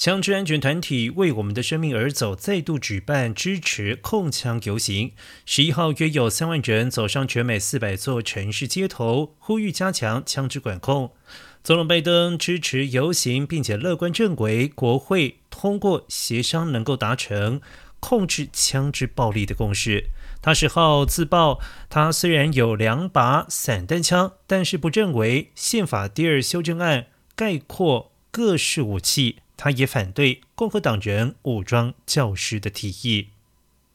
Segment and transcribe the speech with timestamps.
[0.00, 5.12] 枪支安全团体为我们的生命而走，再度举办支持控枪游行。
[5.44, 11.12] 十一号约有三万人走上全美四百座城市街头，呼吁加强枪支管控。
[11.62, 17.60] 总统拜登支持游行，并且乐观认为国会通过协商能够达成
[18.00, 20.06] 控制枪支暴力的共识。
[20.40, 21.60] 他十号自曝，
[21.90, 29.40] 他虽然有两把散弹枪，但是不认为宪法第二修正案概括各式武器。
[29.62, 33.28] 他也反对共和党人武装教师的提议。